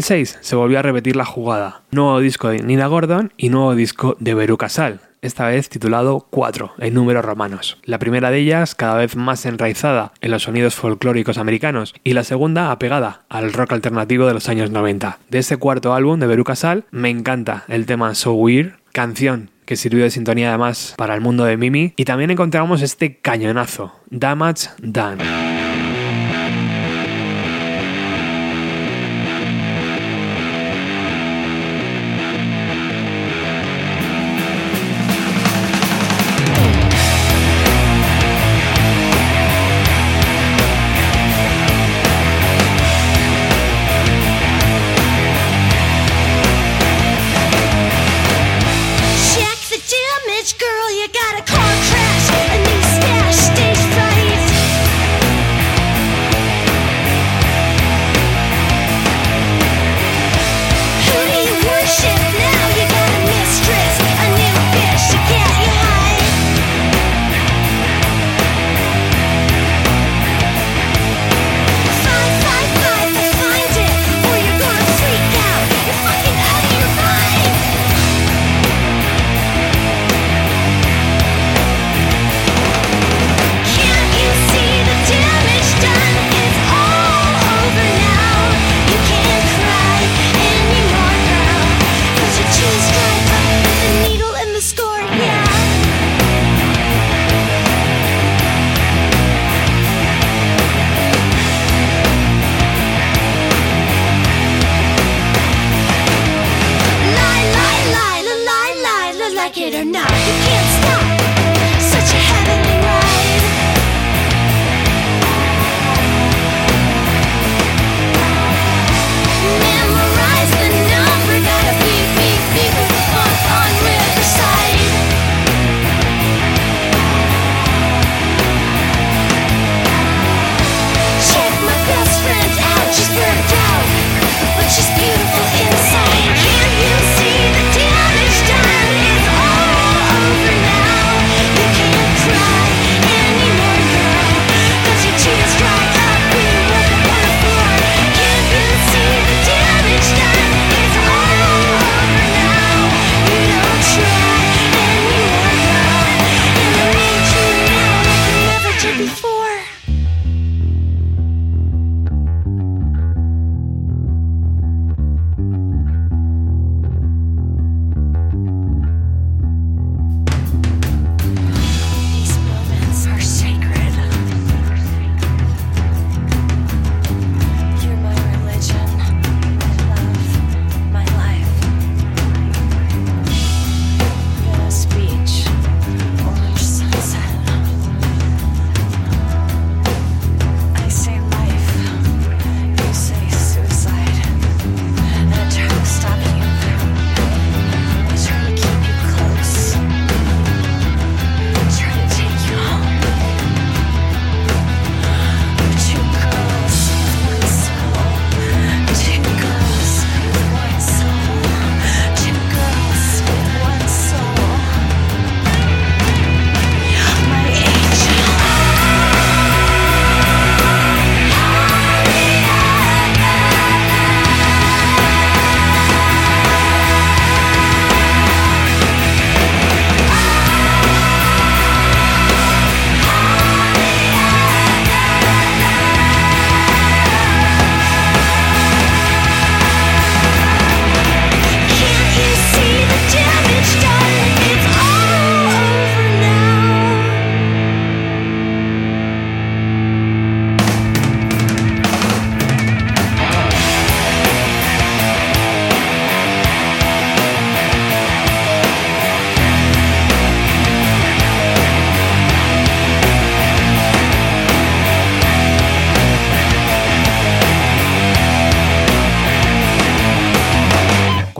2006 0.00 0.38
se 0.40 0.56
volvió 0.56 0.78
a 0.78 0.82
repetir 0.82 1.14
la 1.14 1.26
jugada. 1.26 1.82
Nuevo 1.90 2.20
disco 2.20 2.48
de 2.48 2.62
Nina 2.62 2.86
Gordon 2.86 3.34
y 3.36 3.50
nuevo 3.50 3.74
disco 3.74 4.16
de 4.18 4.32
Beru 4.32 4.56
Casal, 4.56 5.00
esta 5.20 5.46
vez 5.46 5.68
titulado 5.68 6.26
4 6.30 6.72
en 6.78 6.94
números 6.94 7.22
romanos. 7.22 7.76
La 7.84 7.98
primera 7.98 8.30
de 8.30 8.38
ellas 8.38 8.74
cada 8.74 8.94
vez 8.94 9.14
más 9.14 9.44
enraizada 9.44 10.12
en 10.22 10.30
los 10.30 10.44
sonidos 10.44 10.74
folclóricos 10.74 11.36
americanos 11.36 11.94
y 12.02 12.14
la 12.14 12.24
segunda 12.24 12.70
apegada 12.70 13.24
al 13.28 13.52
rock 13.52 13.72
alternativo 13.72 14.26
de 14.26 14.32
los 14.32 14.48
años 14.48 14.70
90. 14.70 15.18
De 15.28 15.38
este 15.38 15.58
cuarto 15.58 15.92
álbum 15.92 16.18
de 16.18 16.26
Beru 16.26 16.44
Casal 16.44 16.84
me 16.90 17.10
encanta 17.10 17.64
el 17.68 17.84
tema 17.84 18.14
So 18.14 18.32
Weird, 18.32 18.76
canción 18.92 19.50
que 19.66 19.76
sirvió 19.76 20.04
de 20.04 20.10
sintonía 20.10 20.48
además 20.48 20.94
para 20.96 21.14
el 21.14 21.20
mundo 21.20 21.44
de 21.44 21.58
Mimi 21.58 21.92
y 21.96 22.06
también 22.06 22.30
encontramos 22.30 22.80
este 22.80 23.18
cañonazo, 23.18 23.94
Damage 24.08 24.70
Done. 24.78 25.59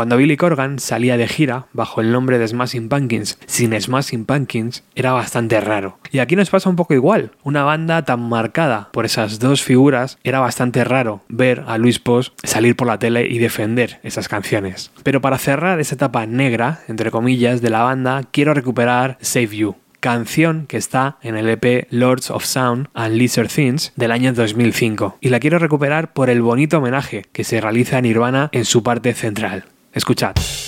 Cuando 0.00 0.16
Billy 0.16 0.38
Corgan 0.38 0.78
salía 0.78 1.18
de 1.18 1.28
gira 1.28 1.66
bajo 1.74 2.00
el 2.00 2.10
nombre 2.10 2.38
de 2.38 2.48
Smashing 2.48 2.88
Pumpkins 2.88 3.38
sin 3.44 3.78
Smashing 3.78 4.24
Pumpkins 4.24 4.82
era 4.94 5.12
bastante 5.12 5.60
raro. 5.60 5.98
Y 6.10 6.20
aquí 6.20 6.36
nos 6.36 6.48
pasa 6.48 6.70
un 6.70 6.76
poco 6.76 6.94
igual. 6.94 7.32
Una 7.42 7.64
banda 7.64 8.02
tan 8.06 8.26
marcada 8.26 8.88
por 8.92 9.04
esas 9.04 9.40
dos 9.40 9.62
figuras 9.62 10.16
era 10.24 10.40
bastante 10.40 10.84
raro 10.84 11.20
ver 11.28 11.64
a 11.66 11.76
Luis 11.76 11.98
Post 11.98 12.32
salir 12.44 12.76
por 12.76 12.86
la 12.86 12.98
tele 12.98 13.26
y 13.28 13.40
defender 13.40 14.00
esas 14.02 14.26
canciones. 14.26 14.90
Pero 15.02 15.20
para 15.20 15.36
cerrar 15.36 15.80
esa 15.80 15.96
etapa 15.96 16.24
negra, 16.24 16.80
entre 16.88 17.10
comillas, 17.10 17.60
de 17.60 17.68
la 17.68 17.82
banda, 17.82 18.22
quiero 18.30 18.54
recuperar 18.54 19.18
Save 19.20 19.54
You 19.54 19.76
canción 20.00 20.64
que 20.66 20.78
está 20.78 21.18
en 21.20 21.36
el 21.36 21.46
EP 21.46 21.86
Lords 21.90 22.30
of 22.30 22.46
Sound 22.46 22.88
and 22.94 23.16
Lesser 23.16 23.48
Things 23.48 23.92
del 23.96 24.12
año 24.12 24.32
2005 24.32 25.18
y 25.20 25.28
la 25.28 25.40
quiero 25.40 25.58
recuperar 25.58 26.14
por 26.14 26.30
el 26.30 26.40
bonito 26.40 26.78
homenaje 26.78 27.26
que 27.34 27.44
se 27.44 27.60
realiza 27.60 27.98
a 27.98 28.00
Nirvana 28.00 28.48
en 28.52 28.64
su 28.64 28.82
parte 28.82 29.12
central. 29.12 29.66
Escuchad. 29.92 30.59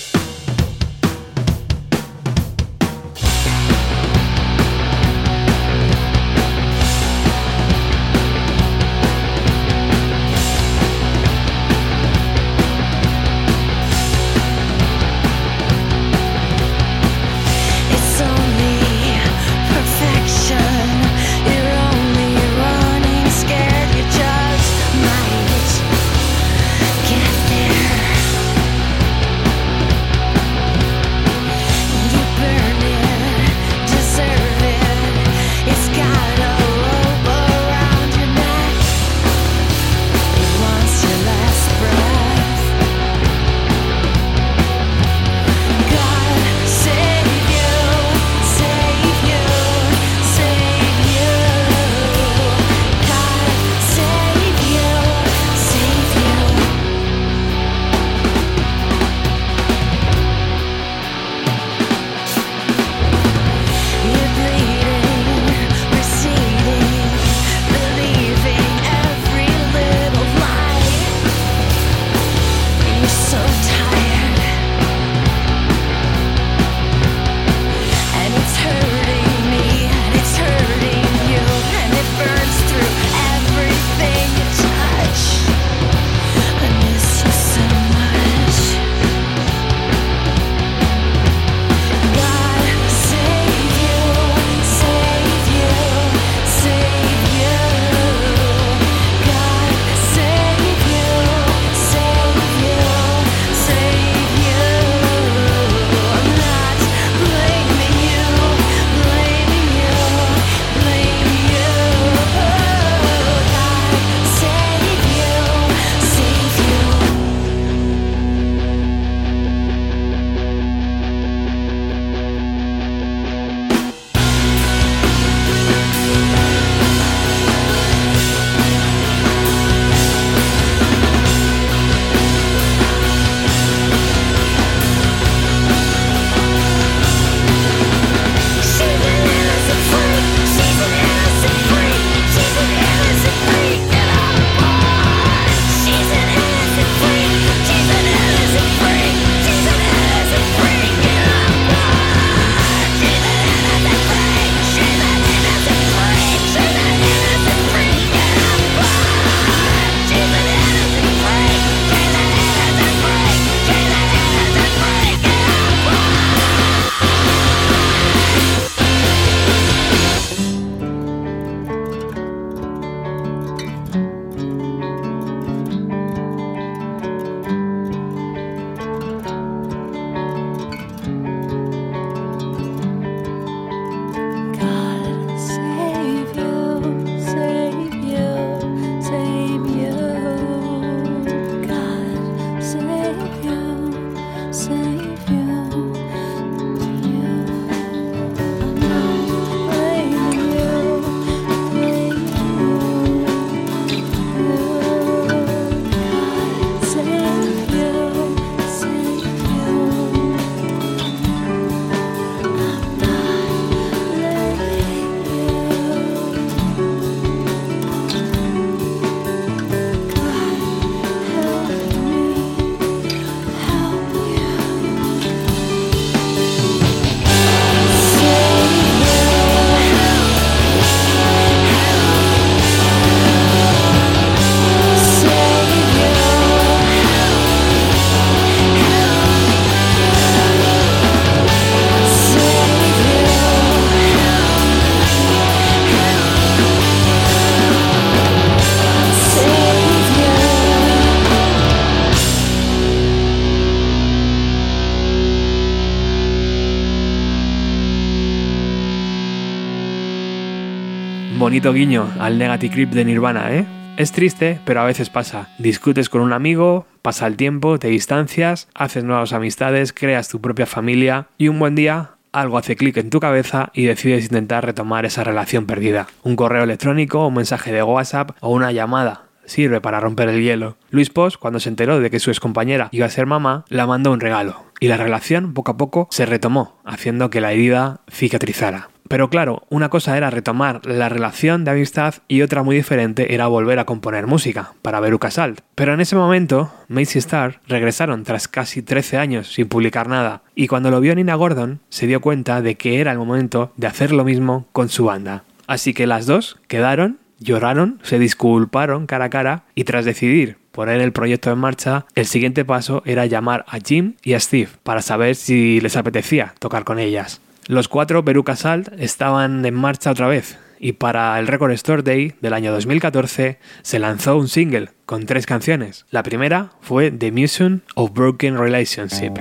Bonito 261.53 261.71
guiño 261.71 262.11
al 262.19 262.39
Negative 262.39 262.87
de 262.87 263.05
Nirvana, 263.05 263.53
¿eh? 263.53 263.63
Es 263.95 264.11
triste, 264.11 264.59
pero 264.65 264.81
a 264.81 264.85
veces 264.85 265.11
pasa. 265.11 265.49
Discutes 265.59 266.09
con 266.09 266.21
un 266.21 266.33
amigo, 266.33 266.87
pasa 267.03 267.27
el 267.27 267.35
tiempo, 267.35 267.77
te 267.77 267.89
distancias, 267.89 268.67
haces 268.73 269.03
nuevas 269.03 269.33
amistades, 269.33 269.93
creas 269.93 270.29
tu 270.29 270.41
propia 270.41 270.65
familia 270.65 271.27
y 271.37 271.49
un 271.49 271.59
buen 271.59 271.75
día 271.75 272.15
algo 272.31 272.57
hace 272.57 272.75
clic 272.75 272.97
en 272.97 273.11
tu 273.11 273.19
cabeza 273.19 273.69
y 273.75 273.85
decides 273.85 274.25
intentar 274.25 274.65
retomar 274.65 275.05
esa 275.05 275.23
relación 275.23 275.67
perdida. 275.67 276.07
Un 276.23 276.35
correo 276.35 276.63
electrónico, 276.63 277.27
un 277.27 277.35
mensaje 277.35 277.71
de 277.71 277.83
WhatsApp 277.83 278.31
o 278.39 278.49
una 278.49 278.71
llamada 278.71 279.22
sirve 279.45 279.81
para 279.81 279.99
romper 279.99 280.29
el 280.29 280.41
hielo. 280.41 280.77
Luis 280.89 281.09
Pos, 281.09 281.37
cuando 281.37 281.59
se 281.59 281.69
enteró 281.69 281.99
de 281.99 282.09
que 282.09 282.19
su 282.19 282.31
excompañera 282.31 282.89
iba 282.91 283.05
a 283.05 283.09
ser 283.09 283.25
mamá, 283.25 283.65
la 283.69 283.87
mandó 283.87 284.11
un 284.11 284.19
regalo 284.19 284.63
y 284.79 284.87
la 284.87 284.97
relación 284.97 285.53
poco 285.53 285.71
a 285.71 285.77
poco 285.77 286.07
se 286.11 286.25
retomó, 286.25 286.77
haciendo 286.83 287.29
que 287.29 287.41
la 287.41 287.53
herida 287.53 288.01
cicatrizara. 288.11 288.89
Pero 289.07 289.29
claro, 289.29 289.63
una 289.69 289.89
cosa 289.89 290.17
era 290.17 290.29
retomar 290.29 290.85
la 290.85 291.07
relación 291.07 291.63
de 291.63 291.71
amistad 291.71 292.15
y 292.27 292.41
otra 292.41 292.63
muy 292.63 292.75
diferente 292.75 293.33
era 293.33 293.47
volver 293.47 293.79
a 293.79 293.85
componer 293.85 294.27
música 294.27 294.73
para 294.81 294.99
Veruca 294.99 295.29
Salt. 295.29 295.61
Pero 295.75 295.93
en 295.93 296.01
ese 296.01 296.15
momento, 296.15 296.73
Macy 296.87 297.19
Star 297.19 297.61
regresaron 297.67 298.23
tras 298.23 298.47
casi 298.47 298.81
13 298.81 299.17
años 299.17 299.53
sin 299.53 299.67
publicar 299.67 300.07
nada 300.07 300.41
y 300.55 300.67
cuando 300.67 300.89
lo 300.89 300.99
vio 300.99 301.15
Nina 301.15 301.35
Gordon 301.35 301.79
se 301.89 302.07
dio 302.07 302.21
cuenta 302.21 302.61
de 302.61 302.75
que 302.75 302.99
era 302.99 303.11
el 303.11 303.17
momento 303.17 303.71
de 303.77 303.87
hacer 303.87 304.11
lo 304.11 304.23
mismo 304.23 304.67
con 304.71 304.89
su 304.89 305.05
banda. 305.05 305.43
Así 305.67 305.93
que 305.93 306.07
las 306.07 306.25
dos 306.25 306.57
quedaron, 306.67 307.19
lloraron, 307.39 307.99
se 308.03 308.19
disculparon 308.19 309.07
cara 309.07 309.25
a 309.25 309.29
cara 309.29 309.63
y 309.75 309.83
tras 309.83 310.05
decidir 310.05 310.57
poner 310.71 311.01
el 311.01 311.11
proyecto 311.11 311.51
en 311.51 311.59
marcha, 311.59 312.05
el 312.15 312.25
siguiente 312.25 312.65
paso 312.65 313.03
era 313.05 313.25
llamar 313.25 313.63
a 313.67 313.77
Jim 313.79 314.15
y 314.23 314.33
a 314.33 314.39
Steve 314.39 314.69
para 314.83 315.01
saber 315.01 315.35
si 315.35 315.79
les 315.79 315.95
apetecía 315.95 316.55
tocar 316.59 316.83
con 316.83 316.99
ellas. 316.99 317.41
Los 317.67 317.87
cuatro 317.87 318.23
Veruca 318.23 318.55
Salt 318.55 318.89
estaban 318.97 319.65
en 319.65 319.73
marcha 319.75 320.11
otra 320.11 320.27
vez 320.27 320.57
y 320.79 320.93
para 320.93 321.39
el 321.39 321.47
Record 321.47 321.71
Store 321.71 322.03
Day 322.03 322.33
del 322.41 322.53
año 322.53 322.73
2014 322.73 323.57
se 323.83 323.99
lanzó 323.99 324.37
un 324.37 324.49
single 324.49 324.89
con 325.05 325.25
tres 325.25 325.45
canciones. 325.45 326.05
La 326.11 326.23
primera 326.23 326.71
fue 326.81 327.09
The 327.09 327.31
Museum 327.31 327.79
of 327.95 328.11
Broken 328.11 328.57
Relationship. 328.57 329.31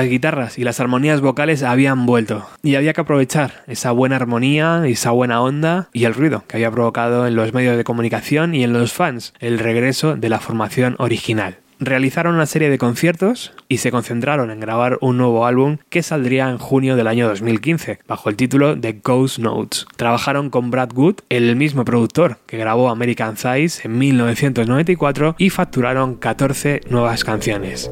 Las 0.00 0.08
guitarras 0.08 0.58
y 0.58 0.64
las 0.64 0.80
armonías 0.80 1.20
vocales 1.20 1.62
habían 1.62 2.06
vuelto 2.06 2.48
y 2.62 2.76
había 2.76 2.94
que 2.94 3.02
aprovechar 3.02 3.64
esa 3.66 3.92
buena 3.92 4.16
armonía, 4.16 4.80
esa 4.86 5.10
buena 5.10 5.42
onda 5.42 5.90
y 5.92 6.04
el 6.04 6.14
ruido 6.14 6.42
que 6.48 6.56
había 6.56 6.70
provocado 6.70 7.26
en 7.26 7.36
los 7.36 7.52
medios 7.52 7.76
de 7.76 7.84
comunicación 7.84 8.54
y 8.54 8.64
en 8.64 8.72
los 8.72 8.94
fans 8.94 9.34
el 9.40 9.58
regreso 9.58 10.16
de 10.16 10.30
la 10.30 10.40
formación 10.40 10.96
original. 10.98 11.58
Realizaron 11.80 12.36
una 12.36 12.46
serie 12.46 12.70
de 12.70 12.78
conciertos 12.78 13.52
y 13.68 13.76
se 13.76 13.90
concentraron 13.90 14.50
en 14.50 14.60
grabar 14.60 14.96
un 15.02 15.18
nuevo 15.18 15.44
álbum 15.44 15.76
que 15.90 16.02
saldría 16.02 16.48
en 16.48 16.56
junio 16.56 16.96
del 16.96 17.06
año 17.06 17.28
2015 17.28 17.98
bajo 18.08 18.30
el 18.30 18.36
título 18.36 18.76
de 18.76 19.00
Ghost 19.04 19.38
Notes. 19.38 19.84
Trabajaron 19.96 20.48
con 20.48 20.70
Brad 20.70 20.92
Wood, 20.94 21.16
el 21.28 21.56
mismo 21.56 21.84
productor 21.84 22.38
que 22.46 22.56
grabó 22.56 22.88
American 22.88 23.36
Size 23.36 23.82
en 23.86 23.98
1994 23.98 25.34
y 25.36 25.50
facturaron 25.50 26.14
14 26.14 26.80
nuevas 26.88 27.22
canciones. 27.22 27.90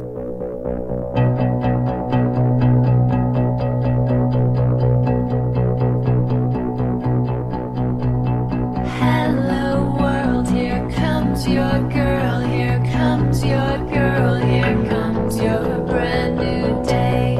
Your 11.48 11.80
girl, 11.88 12.40
here 12.40 12.78
comes 12.92 13.42
your 13.42 13.78
girl, 13.88 14.34
here 14.36 14.84
comes 14.88 15.40
your 15.40 15.78
brand 15.86 16.36
new 16.36 16.84
day. 16.84 17.36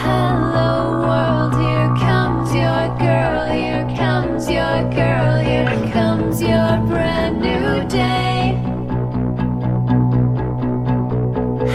Hello 0.00 1.02
world, 1.06 1.54
here 1.60 1.94
comes 2.06 2.54
your 2.54 2.84
girl, 2.98 3.46
here 3.52 3.86
comes 3.96 4.48
your 4.48 4.78
girl, 4.90 5.36
here 5.40 5.92
comes 5.92 6.40
your 6.40 6.78
brand 6.88 7.40
new 7.40 7.88
day. 7.88 8.56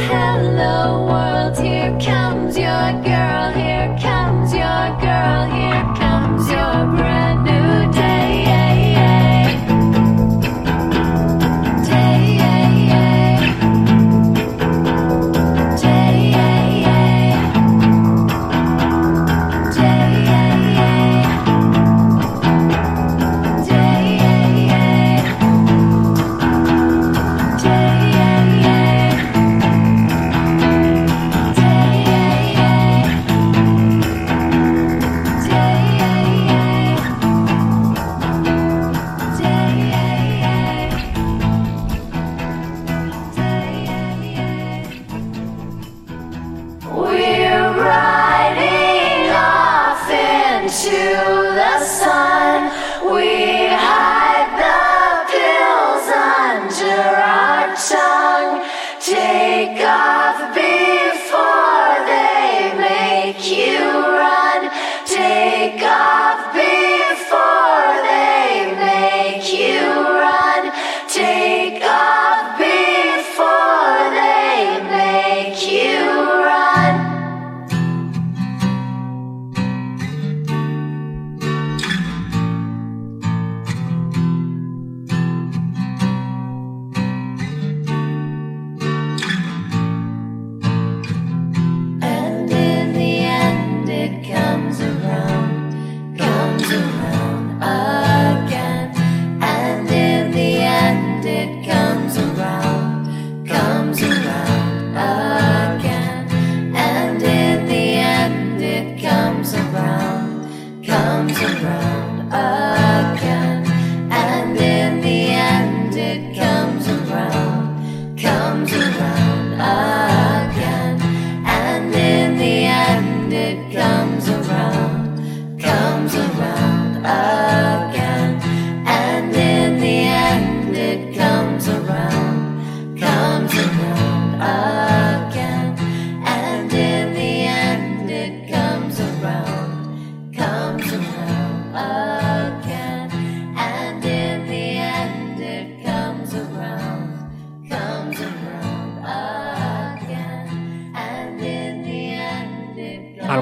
Hello 0.10 1.06
world, 1.06 1.58
here 1.60 1.96
comes 2.00 2.58
your 2.58 2.92
girl, 3.04 3.52
here 3.52 3.96
comes 4.02 4.54
your 4.54 4.86
girl, 5.06 5.46
here 5.52 5.84
comes 5.96 6.50
your 6.50 6.96
brand 6.96 7.07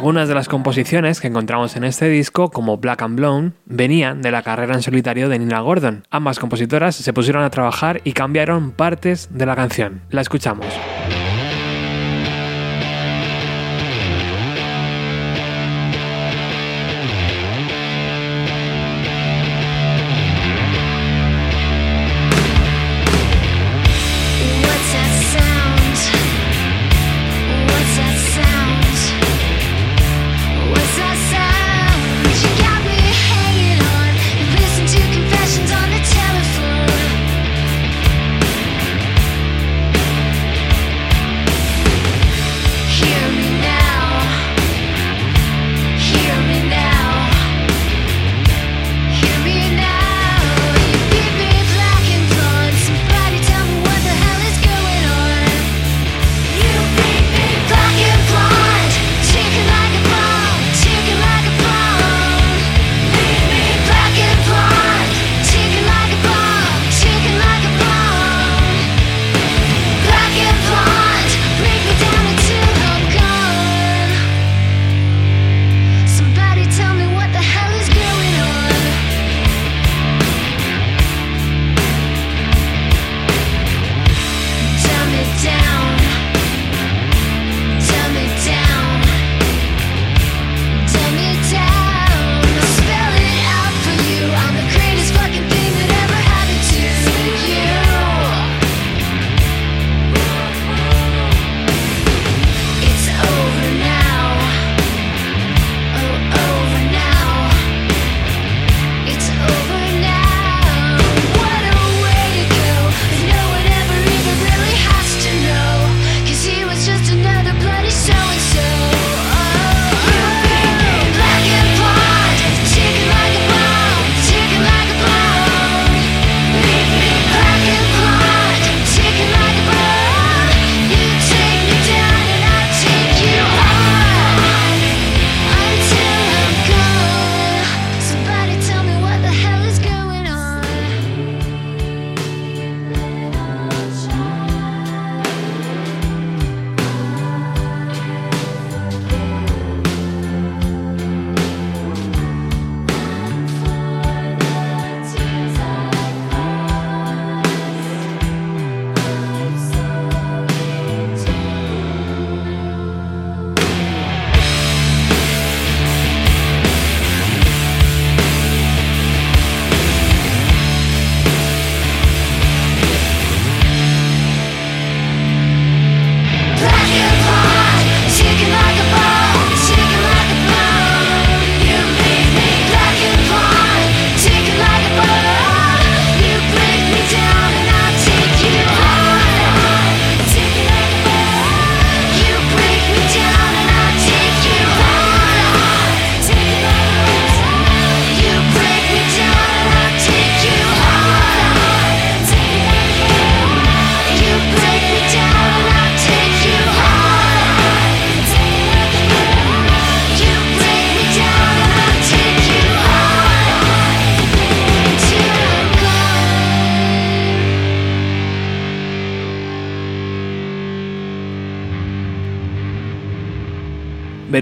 Algunas 0.05 0.27
de 0.27 0.35
las 0.35 0.47
composiciones 0.47 1.19
que 1.19 1.25
encontramos 1.25 1.75
en 1.75 1.83
este 1.83 2.07
disco, 2.07 2.51
como 2.51 2.77
Black 2.77 3.01
and 3.01 3.17
Blown, 3.17 3.55
venían 3.65 4.21
de 4.21 4.29
la 4.29 4.43
carrera 4.43 4.75
en 4.75 4.83
solitario 4.83 5.29
de 5.29 5.39
Nina 5.39 5.61
Gordon. 5.61 6.05
Ambas 6.11 6.37
compositoras 6.37 6.95
se 6.95 7.11
pusieron 7.11 7.43
a 7.43 7.49
trabajar 7.49 8.01
y 8.03 8.11
cambiaron 8.13 8.69
partes 8.69 9.29
de 9.31 9.47
la 9.47 9.55
canción. 9.55 10.01
La 10.11 10.21
escuchamos. 10.21 10.67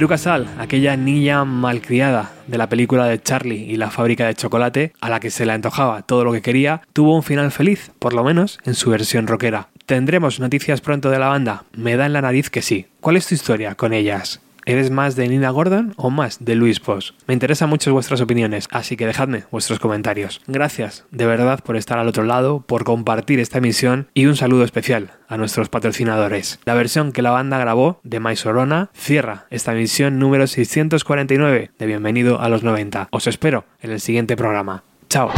Veruca 0.04 0.18
Sal, 0.18 0.50
aquella 0.60 0.98
niña 0.98 1.46
malcriada 1.46 2.34
de 2.48 2.58
la 2.58 2.68
película 2.68 3.06
de 3.06 3.22
Charlie 3.22 3.72
y 3.72 3.78
la 3.78 3.90
fábrica 3.90 4.28
de 4.28 4.36
chocolate, 4.36 4.92
a 5.00 5.10
la 5.10 5.22
que 5.22 5.32
se 5.32 5.46
le 5.46 5.54
antojaba 5.54 6.02
todo 6.02 6.26
lo 6.26 6.34
que 6.34 6.42
quería, 6.42 6.82
tuvo 6.92 7.16
un 7.16 7.24
final 7.24 7.54
feliz, 7.54 7.90
por 8.00 8.12
lo 8.12 8.22
menos 8.26 8.60
en 8.66 8.74
su 8.74 8.90
versión 8.90 9.28
rockera. 9.28 9.70
¿Tendremos 9.86 10.42
noticias 10.42 10.82
pronto 10.82 11.10
de 11.10 11.20
la 11.20 11.30
banda? 11.30 11.64
Me 11.78 11.96
da 11.96 12.06
en 12.06 12.12
la 12.12 12.22
nariz 12.22 12.50
que 12.50 12.62
sí. 12.62 12.88
¿Cuál 13.00 13.16
es 13.16 13.28
tu 13.28 13.36
historia 13.36 13.76
con 13.76 13.94
ellas? 13.94 14.42
¿Eres 14.66 14.92
más 14.92 15.16
de 15.16 15.28
Nina 15.28 15.50
Gordon 15.50 15.94
o 15.98 16.10
más 16.10 16.44
de 16.44 16.56
Luis 16.56 16.80
Post? 16.80 17.16
Me 17.28 17.34
interesan 17.34 17.70
mucho 17.70 17.92
vuestras 17.92 18.22
opiniones, 18.22 18.68
así 18.72 18.96
que 18.96 19.06
dejadme 19.06 19.44
vuestros 19.52 19.80
comentarios. 19.80 20.42
Gracias 20.48 21.06
de 21.12 21.26
verdad 21.26 21.60
por 21.64 21.76
estar 21.76 22.00
al 22.00 22.08
otro 22.08 22.24
lado, 22.24 22.62
por 22.62 22.84
compartir 22.84 23.40
esta 23.40 23.58
emisión 23.58 24.08
y 24.14 24.26
un 24.26 24.36
saludo 24.36 24.64
especial 24.64 25.12
a 25.28 25.38
nuestros 25.38 25.70
patrocinadores. 25.70 26.60
La 26.66 26.74
versión 26.76 27.12
que 27.12 27.22
la 27.22 27.32
banda 27.32 27.58
grabó 27.58 28.00
de 28.04 28.20
My 28.20 28.36
Sorona 28.36 28.90
cierra 28.94 29.48
esta 29.50 29.74
emisión 29.74 30.20
número 30.20 30.48
649 30.48 31.72
de 31.78 31.86
Bienvenido 31.86 32.40
a 32.40 32.50
los 32.50 32.64
90. 32.64 33.10
Os 33.12 33.28
espero 33.28 33.66
en 33.82 33.92
el 33.92 34.00
siguiente 34.00 34.38
programa. 34.38 34.84
Chao. 35.10 35.32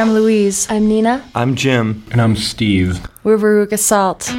I'm 0.00 0.14
Louise. 0.14 0.66
I'm 0.70 0.88
Nina. 0.88 1.22
I'm 1.34 1.54
Jim. 1.54 2.02
And 2.10 2.22
I'm 2.22 2.34
Steve. 2.34 3.06
We're 3.22 3.36
Veruca 3.36 3.78
Salt. 3.78 4.30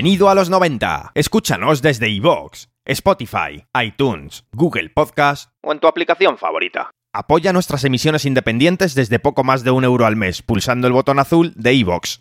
Bienvenido 0.00 0.30
a 0.30 0.34
los 0.34 0.48
90. 0.48 1.12
Escúchanos 1.14 1.82
desde 1.82 2.08
iVoox, 2.08 2.68
Spotify, 2.86 3.66
iTunes, 3.78 4.46
Google 4.50 4.88
Podcast 4.88 5.50
o 5.62 5.72
en 5.72 5.78
tu 5.78 5.88
aplicación 5.88 6.38
favorita. 6.38 6.90
Apoya 7.12 7.52
nuestras 7.52 7.84
emisiones 7.84 8.24
independientes 8.24 8.94
desde 8.94 9.18
poco 9.18 9.44
más 9.44 9.62
de 9.62 9.72
un 9.72 9.84
euro 9.84 10.06
al 10.06 10.16
mes 10.16 10.40
pulsando 10.40 10.86
el 10.86 10.94
botón 10.94 11.18
azul 11.18 11.52
de 11.54 11.74
iVoox. 11.74 12.20